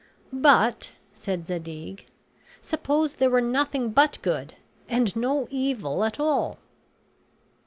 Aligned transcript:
"But," 0.33 0.93
said 1.13 1.45
Zadig, 1.45 2.07
"suppose 2.59 3.13
there 3.13 3.29
were 3.29 3.39
nothing 3.39 3.91
but 3.91 4.17
good 4.23 4.55
and 4.89 5.15
no 5.15 5.47
evil 5.51 6.03
at 6.03 6.19
all." 6.19 6.57